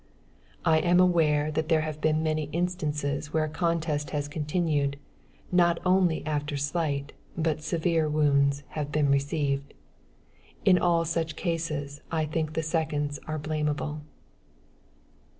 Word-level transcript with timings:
I 0.65 0.79
am 0.79 0.99
aware 0.99 1.51
there 1.51 1.81
have 1.81 2.01
been 2.01 2.23
many 2.23 2.45
instances 2.45 3.31
where 3.33 3.43
a 3.43 3.47
contest 3.49 4.09
has 4.09 4.27
continued, 4.27 4.97
not 5.51 5.79
only 5.85 6.25
after 6.25 6.57
slight, 6.57 7.13
but 7.37 7.61
severe 7.61 8.09
wounds, 8.09 8.63
had 8.69 8.91
been 8.91 9.11
received. 9.11 9.75
In 10.65 10.79
all 10.79 11.05
such 11.05 11.35
cases, 11.35 12.01
I 12.11 12.25
think 12.25 12.53
the 12.53 12.63
seconds 12.63 13.19
are 13.27 13.37
blamable. 13.37 14.01